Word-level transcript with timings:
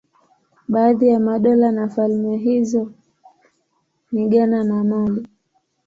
Baadhi 0.67 1.07
ya 1.07 1.19
madola 1.19 1.71
na 1.71 1.89
falme 1.89 2.37
hizo 2.37 2.91
ni 4.11 4.27
Ghana 4.27 4.63
na 4.63 4.83
Mali. 4.83 5.27